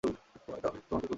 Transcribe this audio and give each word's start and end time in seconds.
এইতো, 0.03 0.13
আমি 0.47 0.79
তোমাকেই 0.79 0.81
খুঁজছি। 0.89 1.07